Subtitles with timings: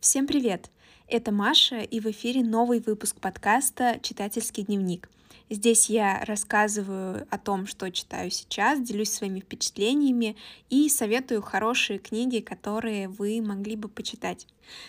[0.00, 0.70] Всем привет!
[1.08, 5.10] Это Маша, и в эфире новый выпуск подкаста «Читательский дневник».
[5.50, 10.36] Здесь я рассказываю о том, что читаю сейчас, делюсь своими впечатлениями
[10.70, 14.46] и советую хорошие книги, которые вы могли бы почитать.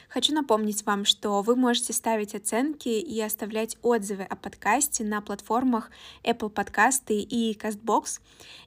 [0.10, 5.92] Хочу напомнить вам, что вы можете ставить оценки и оставлять отзывы о подкасте на платформах
[6.24, 8.20] Apple Podcasts и CastBox.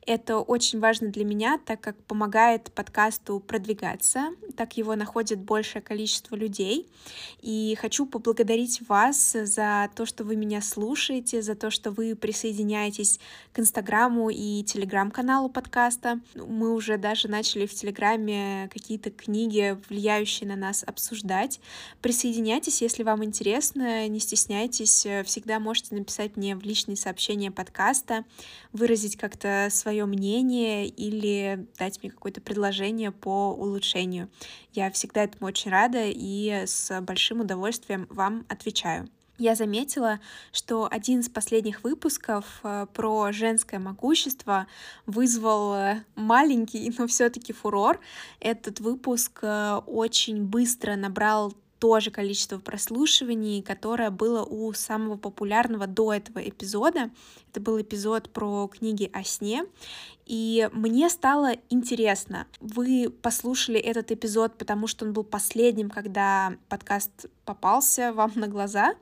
[0.06, 6.34] Это очень важно для меня, так как помогает подкасту продвигаться, так его находит большее количество
[6.34, 6.88] людей.
[7.40, 13.20] И хочу поблагодарить вас за то, что вы меня слушаете, за то, что вы присоединяетесь
[13.52, 16.20] к Инстаграму и Телеграм-каналу подкаста.
[16.34, 21.61] Мы уже даже начали в Телеграме какие-то книги, влияющие на нас, обсуждать обсуждать.
[22.01, 28.24] Присоединяйтесь, если вам интересно, не стесняйтесь, э, всегда можете написать мне в личные сообщения подкаста,
[28.73, 34.29] выразить как-то свое мнение или дать мне какое-то предложение по улучшению.
[34.73, 39.09] Я всегда этому очень рада и с большим удовольствием вам отвечаю
[39.43, 40.21] я заметила,
[40.52, 44.66] что один из последних выпусков э, про женское могущество
[45.07, 48.01] вызвал э, маленький, но все-таки фурор.
[48.40, 51.52] Этот выпуск э, очень быстро набрал
[51.83, 57.11] то же количество прослушиваний, которое было у самого популярного до этого эпизода.
[57.51, 59.65] Это был эпизод про книги о сне.
[60.25, 67.27] И мне стало интересно, вы послушали этот эпизод, потому что он был последним, когда подкаст
[67.44, 68.94] попался вам на глаза,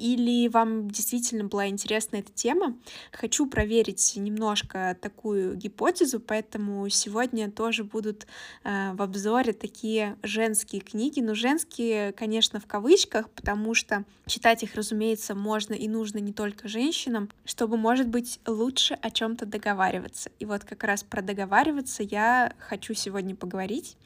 [0.00, 2.76] или вам действительно была интересна эта тема.
[3.12, 8.26] Хочу проверить немножко такую гипотезу, поэтому сегодня тоже будут
[8.64, 11.20] э, в обзоре такие женские книги.
[11.20, 16.66] Ну, женские, конечно, в кавычках, потому что читать их, разумеется, можно и нужно не только
[16.66, 20.30] женщинам, чтобы, может быть, лучше о чем-то договариваться.
[20.38, 23.96] И вот как раз про договариваться я хочу сегодня поговорить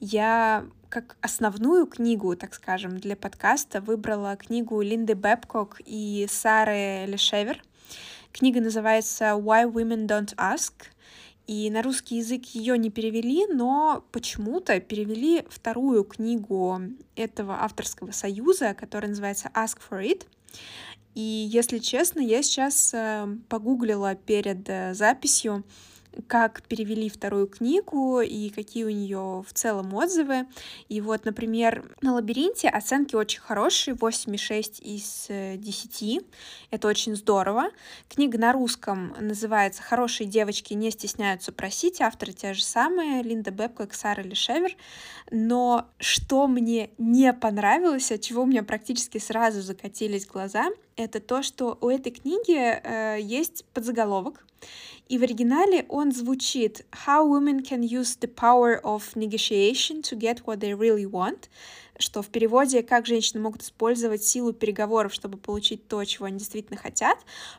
[0.00, 7.62] я как основную книгу, так скажем, для подкаста выбрала книгу Линды Бэбкок и Сары Лешевер.
[8.32, 10.72] Книга называется Why Women Don't Ask.
[11.46, 16.78] И на русский язык ее не перевели, но почему-то перевели вторую книгу
[17.16, 20.26] этого авторского союза, которая называется Ask for It.
[21.14, 25.64] И если честно, я сейчас э, погуглила перед э, записью,
[26.26, 30.46] как перевели вторую книгу и какие у нее в целом отзывы.
[30.88, 35.26] И вот, например, на «Лабиринте» оценки очень хорошие, 8,6 из
[35.58, 36.02] 10.
[36.02, 36.24] Э,
[36.70, 37.70] Это очень здорово.
[38.08, 42.00] Книга на русском называется «Хорошие девочки не стесняются просить».
[42.00, 44.76] Авторы те же самые, Линда Бебка и Сара Лешевер.
[45.30, 51.42] Но что мне не понравилось, от чего у меня практически сразу закатились глаза, это то,
[51.42, 54.44] что у этой книги э, есть подзаголовок,
[55.08, 60.44] и в оригинале он звучит «How women can use the power of negotiation to get
[60.44, 61.48] what they really want»,
[61.98, 66.78] что в переводе «Как женщины могут использовать силу переговоров, чтобы получить то, чего они действительно
[66.78, 67.18] хотят».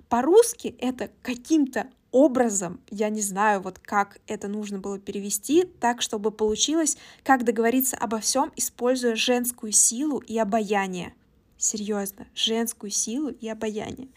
[0.09, 6.31] По-русски это каким-то образом, я не знаю, вот как это нужно было перевести, так, чтобы
[6.31, 11.13] получилось, как договориться обо всем, используя женскую силу и обаяние
[11.59, 14.07] серьезно, женскую силу и обаяние.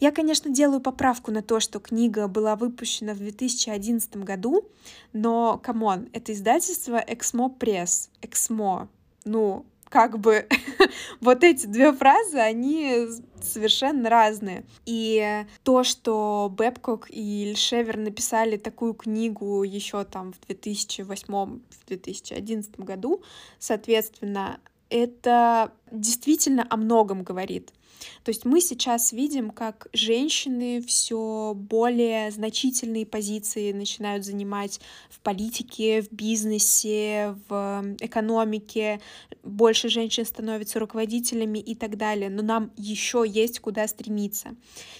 [0.00, 4.68] Я, конечно, делаю поправку на то, что книга была выпущена в 2011 году,
[5.12, 8.88] но, come on, это издательство Эксмо Пресс, Эксмо,
[9.24, 10.48] ну, как бы
[11.20, 13.06] вот эти две фразы, они
[13.40, 14.64] совершенно разные.
[14.84, 23.22] И то, что Бэбкок и Лашевер написали такую книгу еще там в 2008-2011 году,
[23.58, 24.58] соответственно,
[24.90, 27.72] это действительно о многом говорит.
[28.22, 36.02] То есть мы сейчас видим, как женщины все более значительные позиции начинают занимать в политике,
[36.02, 39.00] в бизнесе, в экономике,
[39.42, 44.50] больше женщин становятся руководителями и так далее, но нам еще есть куда стремиться.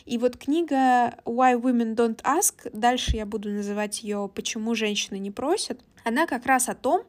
[0.04, 5.30] И вот книга Why Women Don't Ask, дальше я буду называть ее Почему женщины не
[5.30, 7.02] просят, она как раз о том,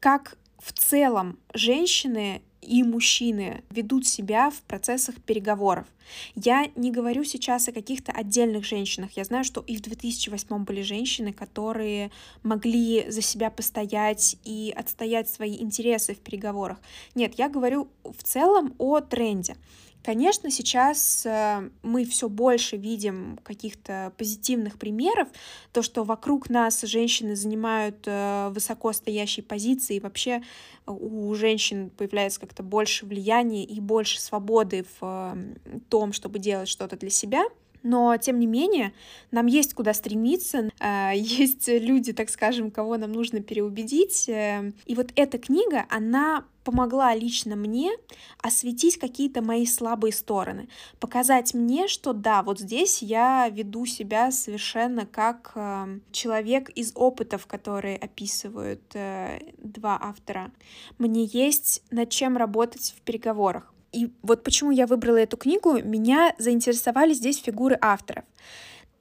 [0.00, 5.86] как в целом женщины и мужчины ведут себя в процессах переговоров.
[6.34, 9.12] Я не говорю сейчас о каких-то отдельных женщинах.
[9.12, 12.10] Я знаю, что и в 2008 были женщины, которые
[12.42, 16.78] могли за себя постоять и отстоять свои интересы в переговорах.
[17.14, 19.54] Нет, я говорю в целом о тренде.
[20.06, 25.26] Конечно, сейчас э, мы все больше видим каких-то позитивных примеров,
[25.72, 30.44] то, что вокруг нас женщины занимают э, высоко стоящие позиции, и вообще
[30.86, 35.36] у женщин появляется как-то больше влияния и больше свободы в
[35.88, 37.42] том, чтобы делать что-то для себя—
[37.86, 38.92] Но, тем не менее,
[39.30, 44.28] нам есть куда стремиться, э, есть люди, так скажем, кого нам нужно переубедить.
[44.28, 47.92] Э, и вот эта книга, она помогла лично мне
[48.42, 50.68] осветить какие-то мои слабые стороны,
[50.98, 57.46] показать мне, что да, вот здесь я веду себя совершенно как э, человек из опытов,
[57.46, 58.82] которые описывают
[59.58, 60.50] два автора.
[60.98, 63.72] Мне есть над чем работать в переговорах.
[63.92, 68.24] И вот почему я выбрала эту книгу, меня заинтересовали здесь фигуры авторов.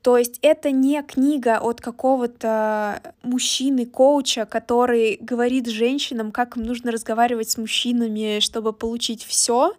[0.06, 7.50] То есть это не книга от какого-то мужчины-коуча, который говорит женщинам, как им нужно разговаривать
[7.50, 9.74] с мужчинами, чтобы получить все,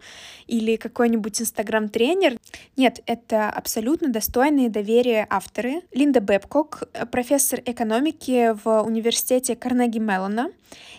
[0.49, 2.38] или какой-нибудь инстаграм-тренер.
[2.76, 5.82] Нет, это абсолютно достойные доверия авторы.
[5.93, 10.50] Линда Бэбкок, профессор экономики в университете Карнеги Меллона,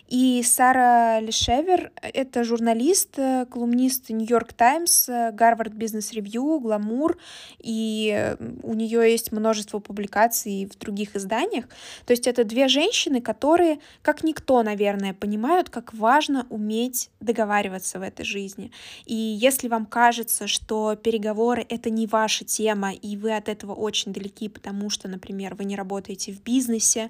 [0.07, 3.17] и Сара Лешевер— это журналист,
[3.51, 7.17] колумнист Нью-Йорк Таймс, Гарвард Бизнес Ревью, Гламур,
[7.59, 11.65] и у нее есть множество публикаций в других изданиях.
[12.05, 18.03] То есть это две женщины, которые, как никто, наверное, понимают, как важно уметь договариваться в
[18.03, 18.71] этой жизни.
[19.05, 24.13] И если вам кажется, что переговоры— это не ваша тема, и вы от этого очень
[24.13, 27.09] далеки, потому что, например, вы не работаете в бизнесе,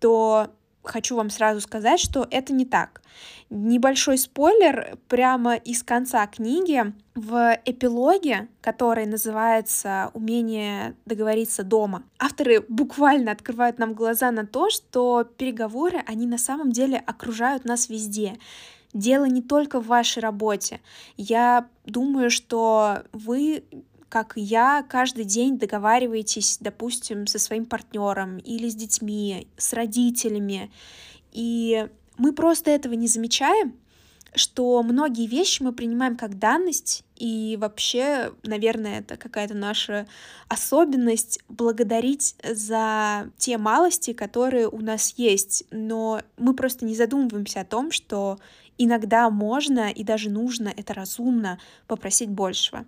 [0.00, 0.50] то
[0.88, 3.02] хочу вам сразу сказать, что это не так.
[3.50, 6.92] Небольшой спойлер прямо из конца книги.
[7.14, 15.24] В эпилоге, который называется «Умение договориться дома», авторы буквально открывают нам глаза на то, что
[15.24, 18.36] переговоры, они на самом деле окружают нас везде.
[18.92, 20.80] Дело не только в вашей работе.
[21.16, 23.64] Я думаю, что вы
[24.08, 30.70] как я, каждый день договариваетесь, допустим, со своим партнером или с детьми, с родителями.
[31.32, 33.74] И мы просто этого не замечаем,
[34.34, 40.06] что многие вещи мы принимаем как данность, и вообще, наверное, это какая-то наша
[40.48, 45.64] особенность благодарить за те малости, которые у нас есть.
[45.70, 48.38] Но мы просто не задумываемся о том, что
[48.78, 52.86] иногда можно и даже нужно, это разумно, попросить большего.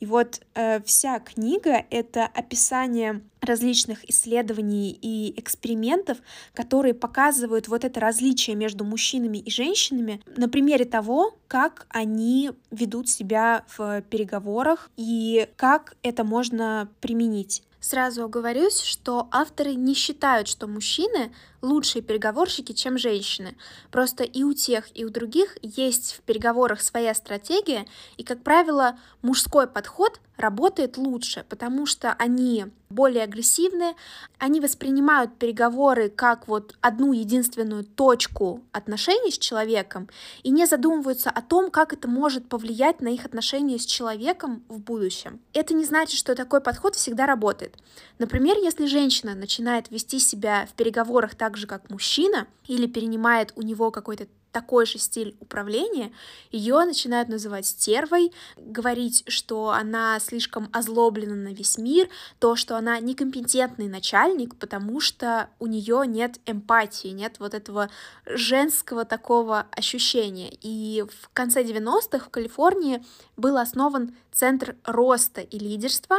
[0.00, 6.18] И вот э, вся книга— это описание различных исследований и экспериментов,
[6.54, 13.08] которые показывают вот это различие между мужчинами и женщинами на примере того, как они ведут
[13.08, 17.62] себя в переговорах и как это можно применить.
[17.80, 21.32] Сразу оговорюсь, что авторы не считают, что мужчины
[21.62, 23.56] лучшие переговорщики, чем женщины.
[23.92, 27.86] Просто и у тех, и у других есть в переговорах своя стратегия,
[28.16, 33.94] и, как правило, мужской подход работает лучше, потому что они более агрессивны,
[34.38, 40.08] они воспринимают переговоры как вот одну единственную точку отношений с человеком
[40.42, 44.80] и не задумываются о том, как это может повлиять на их отношения с человеком в
[44.80, 45.40] будущем.
[45.52, 47.76] Это не значит, что такой подход всегда работает.
[48.18, 53.62] Например, если женщина начинает вести себя в переговорах так же, как мужчина, или перенимает у
[53.62, 56.12] него какой-то такой же стиль управления,
[56.50, 62.08] ее начинают называть стервой, говорить, что она слишком озлоблена на весь мир,
[62.38, 67.90] то, что она некомпетентный начальник, потому что у нее нет эмпатии, нет вот этого
[68.26, 70.50] женского такого ощущения.
[70.60, 73.04] И в конце 90-х в Калифорнии
[73.36, 76.18] был основан Центр роста и лидерства,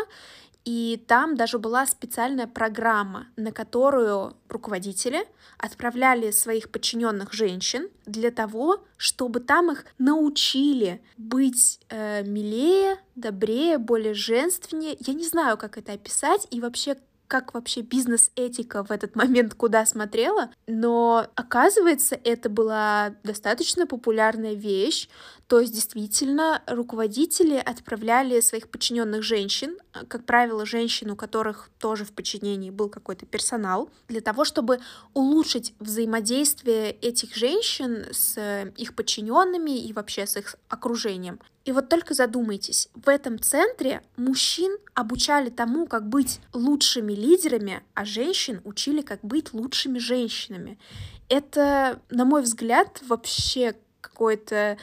[0.72, 5.26] и там даже была специальная программа, на которую руководители
[5.58, 14.14] отправляли своих подчиненных женщин для того, чтобы там их научили быть э, милее, добрее, более
[14.14, 14.96] женственнее.
[15.00, 19.88] Я не знаю, как это описать и вообще как вообще бизнес-этика в этот момент куда
[19.88, 25.10] смотрела, но оказывается, это была достаточно популярная вещь,
[25.50, 32.12] то есть действительно руководители отправляли своих подчиненных женщин, как правило, женщин, у которых тоже в
[32.12, 34.80] подчинении был какой-то персонал, для того, чтобы
[35.16, 38.38] улучшить взаимодействие этих женщин с
[38.78, 41.40] их подчиненными и вообще с их окружением.
[41.66, 48.06] И вот только задумайтесь, в этом центре мужчин обучали тому, как быть лучшими лидерами, а
[48.06, 50.78] женщин учили, как быть лучшими женщинами.
[51.28, 54.78] Это, на мой взгляд, вообще какое-то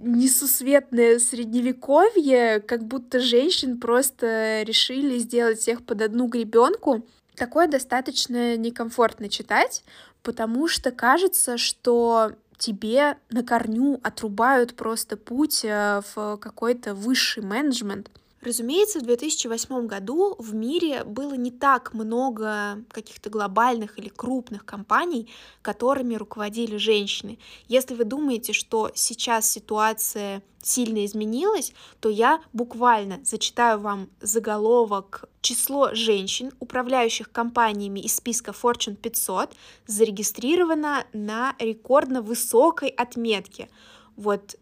[0.00, 7.06] несусветное средневековье, как будто женщин просто решили сделать всех под одну гребенку.
[7.36, 9.84] Такое достаточно некомфортно читать,
[10.22, 18.10] потому что кажется, что тебе на корню отрубают просто путь э, в какой-то высший менеджмент.
[18.42, 25.30] Разумеется, в 2008 году в мире было не так много каких-то глобальных или крупных компаний,
[25.62, 27.38] которыми руководили женщины.
[27.68, 35.24] Если вы думаете, что сейчас ситуация сильно изменилась, то я буквально зачитаю вам заголовок.
[35.40, 39.54] Число женщин, управляющих компаниями из списка Fortune 500,
[39.86, 43.68] зарегистрировано на рекордно высокой отметке.
[44.16, 44.56] Вот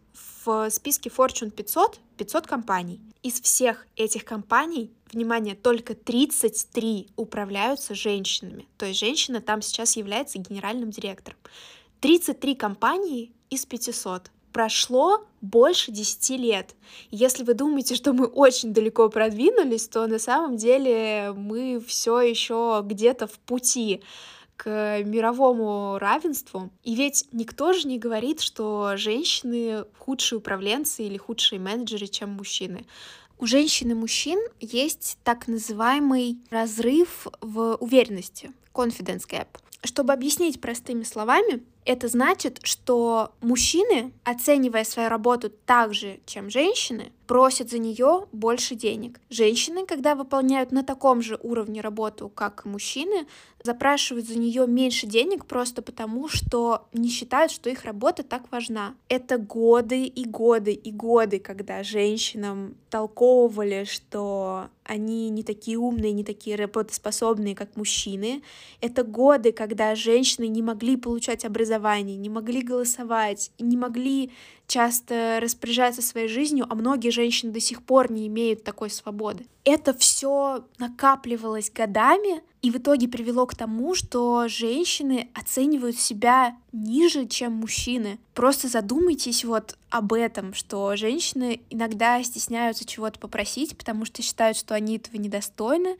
[0.45, 2.99] в списке Fortune 500 500 компаний.
[3.23, 8.67] Из всех этих компаний, внимание, только 33 управляются женщинами.
[8.77, 11.39] То есть женщина там сейчас является генеральным директором.
[11.99, 16.75] 33 компании из 500 прошло больше 10 лет.
[17.09, 22.83] Если вы думаете, что мы очень далеко продвинулись, то на самом деле мы все еще
[22.85, 24.01] где-то в пути
[24.61, 26.69] к мировому равенству.
[26.83, 32.85] И ведь никто же не говорит, что женщины худшие управленцы или худшие менеджеры, чем мужчины.
[33.39, 39.47] У женщин и мужчин есть так называемый разрыв в уверенности, confidence gap.
[39.83, 47.11] Чтобы объяснить простыми словами, это значит, что мужчины, оценивая свою работу так же, чем женщины,
[47.31, 49.21] просят за нее больше денег.
[49.29, 53.25] Женщины, когда выполняют на таком же уровне работу, как мужчины,
[53.63, 58.95] запрашивают за нее меньше денег просто потому, что не считают, что их работа так важна.
[59.07, 66.25] Это годы и годы и годы, когда женщинам толковывали, что они не такие умные, не
[66.25, 68.41] такие работоспособные, как мужчины.
[68.81, 71.70] Это годы, когда женщины не могли получать образование,
[72.17, 74.31] не могли голосовать, не могли
[74.71, 79.45] часто распоряжаться своей жизнью, а многие женщины до сих пор не имеют такой свободы.
[79.65, 87.25] Это все накапливалось годами и в итоге привело к тому, что женщины оценивают себя ниже,
[87.27, 88.17] чем мужчины.
[88.33, 94.73] Просто задумайтесь вот об этом, что женщины иногда стесняются чего-то попросить, потому что считают, что
[94.73, 95.97] они этого недостойны,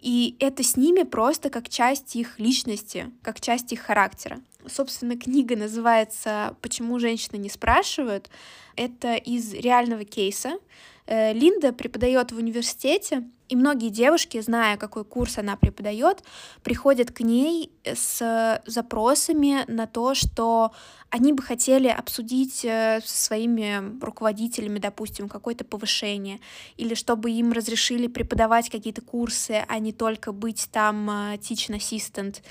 [0.00, 4.40] и это с ними просто как часть их личности, как часть их характера.
[4.66, 8.30] Собственно, книга называется «Почему женщины не спрашивают».
[8.76, 10.58] Это из реального кейса.
[11.06, 16.24] Э, Линда преподает в университете, и многие девушки, зная, какой курс она преподает,
[16.62, 20.72] приходят к ней с запросами на то, что
[21.10, 26.40] они бы хотели обсудить э, со своими руководителями, допустим, какое-то повышение,
[26.78, 32.42] или чтобы им разрешили преподавать какие-то курсы, а не только быть там э, teaching assistant.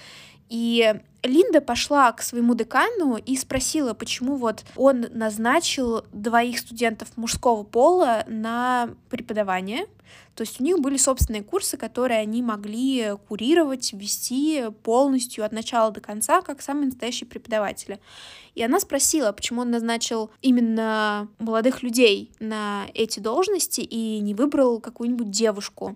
[0.50, 7.64] И Линда пошла к своему декану и спросила, почему вот он назначил двоих студентов мужского
[7.64, 9.86] пола на преподавание.
[10.36, 15.92] То есть у них были собственные курсы, которые они могли курировать, вести полностью от начала
[15.92, 18.00] до конца, как самые настоящие преподаватели.
[18.56, 24.80] И она спросила, почему он назначил именно молодых людей на эти должности и не выбрал
[24.80, 25.96] какую-нибудь девушку.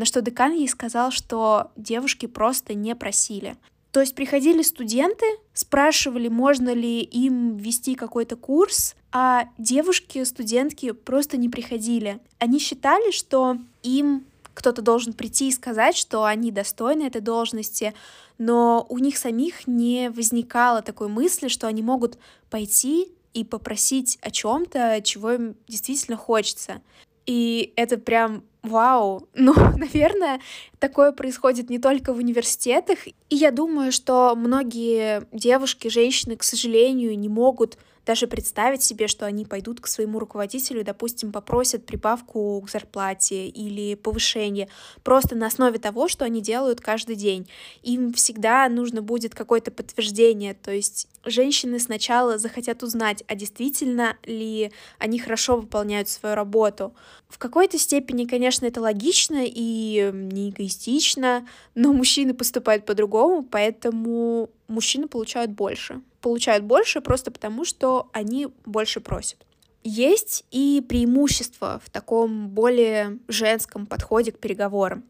[0.00, 3.58] На что декан ей сказал, что девушки просто не просили.
[3.92, 11.36] То есть приходили студенты, спрашивали, можно ли им вести какой-то курс, а девушки, студентки просто
[11.36, 12.18] не приходили.
[12.38, 17.92] Они считали, что им кто-то должен прийти и сказать, что они достойны этой должности,
[18.38, 22.16] но у них самих не возникало такой мысли, что они могут
[22.48, 26.80] пойти и попросить о чем-то, чего им действительно хочется.
[27.26, 29.28] И это прям вау.
[29.34, 30.40] Ну, наверное,
[30.78, 33.06] такое происходит не только в университетах.
[33.06, 39.26] И я думаю, что многие девушки, женщины, к сожалению, не могут даже представить себе, что
[39.26, 44.68] они пойдут к своему руководителю, допустим, попросят прибавку к зарплате или повышение,
[45.02, 47.48] просто на основе того, что они делают каждый день.
[47.82, 54.72] Им всегда нужно будет какое-то подтверждение, то есть женщины сначала захотят узнать, а действительно ли
[54.98, 56.94] они хорошо выполняют свою работу.
[57.28, 65.08] В какой-то степени, конечно, это логично и не эгоистично, но мужчины поступают по-другому, поэтому мужчины
[65.08, 66.00] получают больше.
[66.20, 69.38] Получают больше просто потому, что они больше просят.
[69.82, 75.04] Есть и преимущество в таком более женском подходе к переговорам.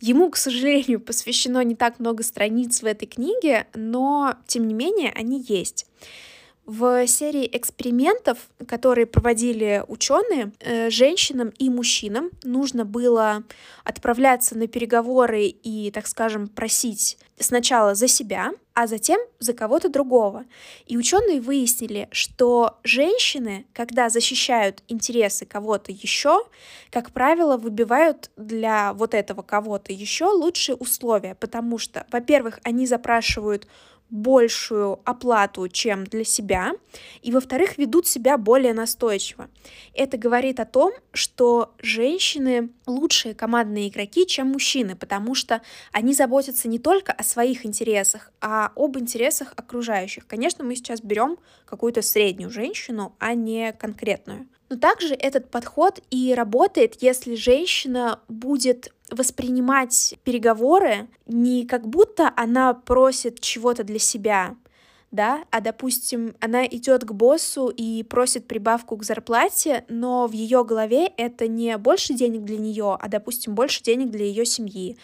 [0.00, 5.12] Ему, к сожалению, посвящено не так много страниц в этой книге, но, тем не менее,
[5.16, 5.86] они есть.
[6.66, 13.42] В серии экспериментов, которые проводили ученые, э, женщинам и мужчинам нужно было
[13.84, 20.44] отправляться на переговоры и, так скажем, просить сначала за себя, а затем за кого-то другого.
[20.86, 26.42] И ученые выяснили, что женщины, когда защищают интересы кого-то еще,
[26.90, 33.68] как правило, выбивают для вот этого кого-то еще лучшие условия, потому что, во-первых, они запрашивают
[34.10, 36.72] большую оплату, чем для себя,
[37.22, 39.48] и, во-вторых, ведут себя более настойчиво.
[39.92, 46.68] Это говорит о том, что женщины лучшие командные игроки, чем мужчины, потому что они заботятся
[46.68, 50.26] не только о своих интересах, а об интересах окружающих.
[50.26, 54.46] Конечно, мы сейчас берем какую-то среднюю женщину, а не конкретную.
[54.74, 62.74] Но также этот подход и работает, если женщина будет воспринимать переговоры не как будто она
[62.74, 64.56] просит чего-то для себя,
[65.12, 70.64] да, а, допустим, она идет к боссу и просит прибавку к зарплате, но в ее
[70.64, 74.96] голове это не больше денег для нее, а, допустим, больше денег для ее семьи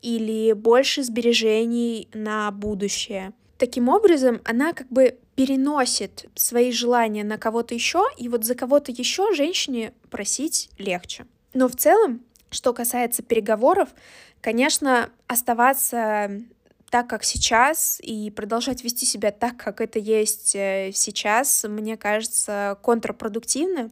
[0.00, 3.34] или больше сбережений на будущее.
[3.58, 8.92] Таким образом, она как бы переносит свои желания на кого-то еще, и вот за кого-то
[8.92, 11.26] еще женщине просить легче.
[11.54, 13.88] Но в целом, что касается переговоров,
[14.40, 16.30] конечно, оставаться
[16.90, 22.78] так, как сейчас, и продолжать вести себя так, как это есть э, сейчас, мне кажется,
[22.82, 23.90] контрпродуктивно.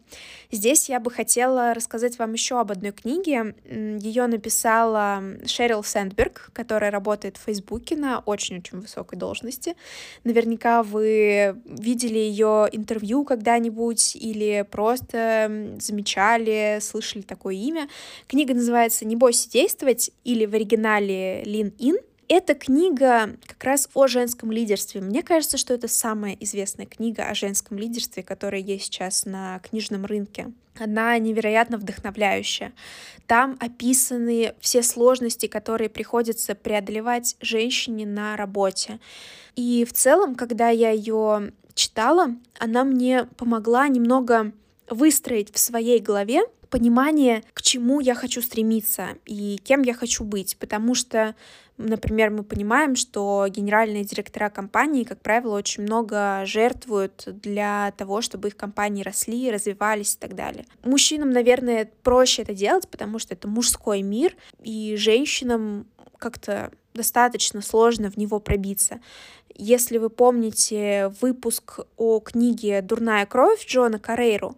[0.51, 3.55] Здесь я бы хотела рассказать вам еще об одной книге.
[3.67, 9.77] Ее написала Шерил Сэндберг, которая работает в Фейсбуке на очень-очень высокой должности.
[10.25, 17.89] Наверняка вы видели ее интервью когда-нибудь или просто замечали, слышали такое имя.
[18.27, 21.97] Книга называется «Не бойся действовать» или в оригинале «Lean In».
[22.29, 25.01] Эта книга как раз о женском лидерстве.
[25.01, 30.05] Мне кажется, что это самая известная книга о женском лидерстве, которая есть сейчас на книжном
[30.07, 30.53] рынке.
[30.77, 32.73] Она невероятно вдохновляющая.
[33.29, 38.99] Там описаны все сложности, которые приходится преодолевать женщине на работе.
[39.55, 44.53] И в целом, когда я ее читала, она мне помогла немного
[44.91, 50.57] выстроить в своей голове понимание, к чему я хочу стремиться и кем я хочу быть,
[50.59, 51.35] потому что
[51.79, 58.49] Например, мы понимаем, что генеральные директора компании, как правило, очень много жертвуют для того, чтобы
[58.49, 60.65] их компании росли, развивались и так далее.
[60.85, 65.87] Мужчинам, наверное, проще это делать, потому что это мужской мир, и женщинам
[66.19, 69.01] как-то достаточно сложно в него пробиться.
[69.55, 74.57] Если вы помните выпуск о книге «Дурная кровь» Джона Карейру,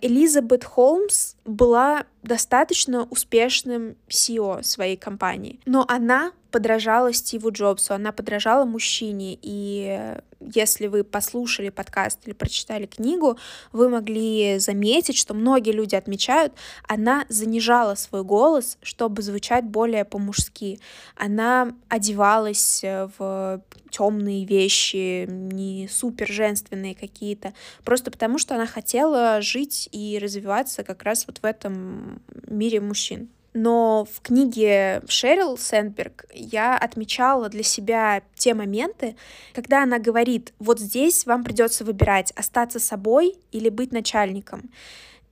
[0.00, 8.64] Элизабет Холмс была достаточно успешным CEO своей компании, но она подражала Стиву Джобсу, она подражала
[8.64, 13.38] мужчине, и если вы послушали подкаст или прочитали книгу,
[13.72, 16.54] вы могли заметить, что многие люди отмечают,
[16.88, 20.80] она занижала свой голос, чтобы звучать более по-мужски.
[21.16, 27.52] Она одевалась в темные вещи, не супер женственные какие-то,
[27.84, 33.28] просто потому что она хотела жить и развиваться как раз вот в этом мире мужчин.
[33.52, 39.16] Но в книге Шерил Сэндберг я отмечала для себя те моменты,
[39.54, 44.70] когда она говорит, вот здесь вам придется выбирать, остаться собой или быть начальником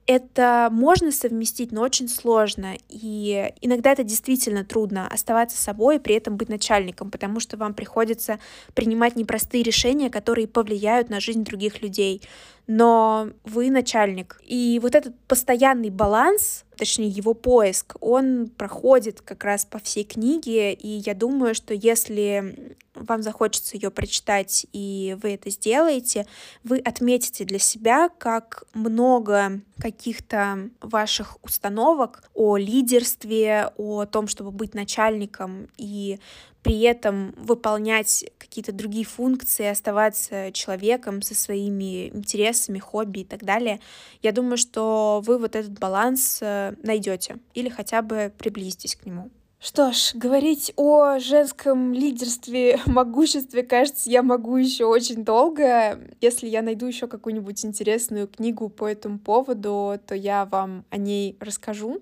[0.09, 2.73] это можно совместить, но очень сложно.
[2.89, 7.75] И иногда это действительно трудно оставаться собой и при этом быть начальником, потому что вам
[7.75, 8.39] приходится
[8.73, 12.23] принимать непростые решения, которые повлияют на жизнь других людей.
[12.71, 14.39] Но вы начальник.
[14.45, 20.73] И вот этот постоянный баланс, точнее его поиск, он проходит как раз по всей книге.
[20.73, 26.27] И я думаю, что если вам захочется ее прочитать, и вы это сделаете,
[26.63, 34.75] вы отметите для себя, как много каких-то ваших установок о лидерстве, о том, чтобы быть
[34.75, 36.19] начальником и
[36.63, 43.79] при этом выполнять какие-то другие функции, оставаться человеком со своими интересами, хобби и так далее.
[44.21, 49.29] Я думаю, что вы вот этот баланс э, найдете или хотя бы приблизитесь к нему.
[49.61, 55.99] Что ж, говорить о женском лидерстве, могуществе, кажется, я могу еще очень долго.
[56.21, 61.35] Если я найду еще какую-нибудь интересную книгу по этому поводу, то я вам о ней
[61.41, 62.01] расскажу.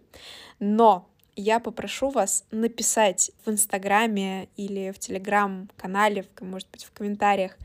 [0.59, 7.55] Но я попрошу вас написать в Инстаграме или в Телеграм-канале, может быть, в комментариях,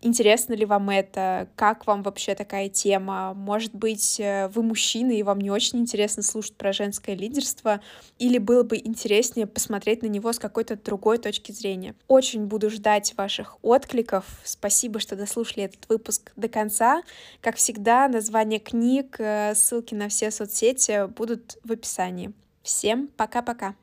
[0.00, 5.22] интересно ли вам это, как вам вообще такая тема, может быть, э, вы мужчина, и
[5.22, 7.80] вам не очень интересно слушать про женское лидерство,
[8.18, 11.94] или было бы интереснее посмотреть на него с какой-то другой точки зрения.
[12.06, 14.24] Очень буду ждать ваших откликов.
[14.44, 17.02] Спасибо, что дослушали этот выпуск до конца.
[17.40, 22.32] Как всегда, название книг, э, ссылки на все соцсети будут в описании.
[22.68, 23.74] Всем пока-пока!